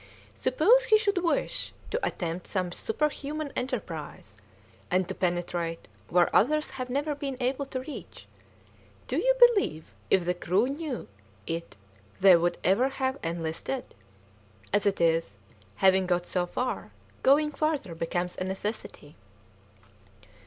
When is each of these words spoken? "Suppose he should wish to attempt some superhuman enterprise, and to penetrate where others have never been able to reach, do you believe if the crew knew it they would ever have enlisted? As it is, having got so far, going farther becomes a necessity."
"Suppose 0.33 0.85
he 0.85 0.97
should 0.97 1.19
wish 1.23 1.73
to 1.91 2.03
attempt 2.03 2.47
some 2.47 2.71
superhuman 2.71 3.53
enterprise, 3.55 4.35
and 4.89 5.07
to 5.07 5.13
penetrate 5.13 5.87
where 6.09 6.35
others 6.35 6.71
have 6.71 6.89
never 6.89 7.13
been 7.13 7.37
able 7.39 7.67
to 7.67 7.81
reach, 7.81 8.25
do 9.05 9.15
you 9.19 9.35
believe 9.39 9.93
if 10.09 10.25
the 10.25 10.33
crew 10.33 10.65
knew 10.67 11.07
it 11.45 11.77
they 12.19 12.35
would 12.35 12.57
ever 12.63 12.89
have 12.89 13.19
enlisted? 13.23 13.93
As 14.73 14.87
it 14.87 14.99
is, 14.99 15.37
having 15.75 16.07
got 16.07 16.25
so 16.25 16.47
far, 16.47 16.89
going 17.21 17.51
farther 17.51 17.93
becomes 17.93 18.35
a 18.37 18.43
necessity." 18.43 19.15